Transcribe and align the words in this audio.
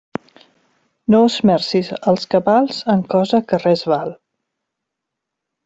No 1.15 1.19
esmercis 1.31 1.91
els 2.13 2.25
cabals 2.33 2.81
en 2.95 3.05
cosa 3.13 3.43
que 3.53 3.63
res 3.69 3.87
val. 3.95 4.13